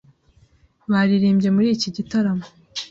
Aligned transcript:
baririmbye 0.91 1.49
muri 1.55 1.67
iki 1.75 1.89
gitaramo 1.95 2.45